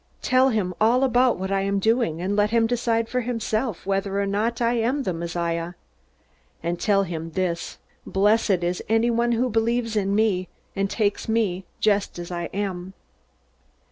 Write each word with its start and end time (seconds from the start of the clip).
Tell 0.23 0.49
him 0.49 0.73
all 0.81 1.03
about 1.03 1.37
what 1.37 1.51
I 1.51 1.61
am 1.61 1.77
doing, 1.77 2.21
and 2.23 2.35
let 2.35 2.49
him 2.49 2.65
decide 2.65 3.07
for 3.07 3.21
himself 3.21 3.85
whether 3.85 4.19
or 4.19 4.25
not 4.25 4.59
I 4.59 4.73
am 4.79 5.03
the 5.03 5.13
Messiah. 5.13 5.73
And 6.63 6.79
tell 6.79 7.03
him 7.03 7.33
this: 7.33 7.77
Blessed 8.03 8.63
is 8.63 8.81
anyone 8.89 9.33
who 9.33 9.47
believes 9.47 9.95
in 9.95 10.15
me, 10.15 10.47
and 10.75 10.89
takes 10.89 11.29
me 11.29 11.65
just 11.81 12.17
as 12.17 12.31
I 12.31 12.45
am!" 12.45 12.93